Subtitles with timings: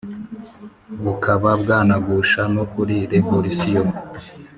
[1.03, 3.87] bukaba bwanagusha no kuri révolution,